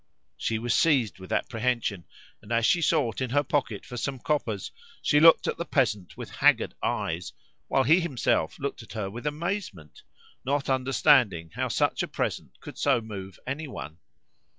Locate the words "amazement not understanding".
9.27-11.51